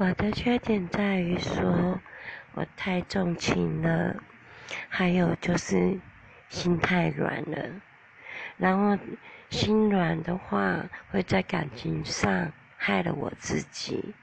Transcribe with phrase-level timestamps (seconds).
[0.00, 1.98] 我的缺点在于说
[2.54, 4.14] 我太重情了
[4.88, 5.98] 还有就是
[6.48, 7.58] 心太软了。
[8.56, 8.96] 然后
[9.50, 14.14] 心软的话会在感情上害了我自己。